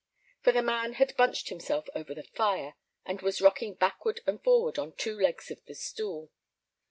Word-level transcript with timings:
For 0.41 0.51
the 0.51 0.63
man 0.63 0.93
had 0.93 1.15
bunched 1.15 1.49
himself 1.49 1.87
over 1.93 2.15
the 2.15 2.23
fire, 2.23 2.73
and 3.05 3.21
was 3.21 3.39
rocking 3.39 3.75
backward 3.75 4.21
and 4.25 4.43
forward 4.43 4.79
on 4.79 4.93
two 4.93 5.15
legs 5.15 5.51
of 5.51 5.63
the 5.65 5.75
stool. 5.75 6.31